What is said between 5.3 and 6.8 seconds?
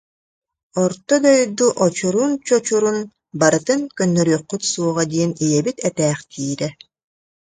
ийэбит этээхтиирэ